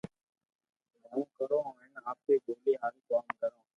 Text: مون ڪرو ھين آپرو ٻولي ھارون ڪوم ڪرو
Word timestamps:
مون 1.11 1.21
ڪرو 1.37 1.59
ھين 1.77 1.93
آپرو 2.09 2.33
ٻولي 2.45 2.73
ھارون 2.81 3.01
ڪوم 3.07 3.25
ڪرو 3.39 3.59